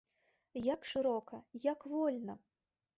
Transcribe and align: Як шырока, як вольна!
Як 0.73 0.89
шырока, 0.93 1.43
як 1.71 1.79
вольна! 1.95 2.33